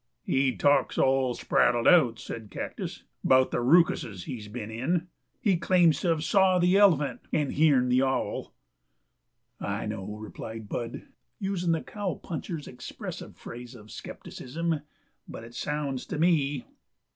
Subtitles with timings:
[0.23, 5.09] "He talks all spraddled out," said Cactus, "'bout the rookuses he's been in.
[5.39, 8.51] He claims to have saw the elephant and hearn the owl."
[9.59, 11.03] "I know," replied Bud,
[11.37, 14.81] using the cowpuncher's expressive phrase of skepticism,
[15.27, 16.65] "but it sounds to me!"